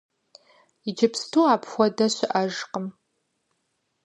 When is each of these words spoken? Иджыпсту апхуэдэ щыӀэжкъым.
Иджыпсту 0.89 1.39
апхуэдэ 1.53 2.07
щыӀэжкъым. 2.15 2.87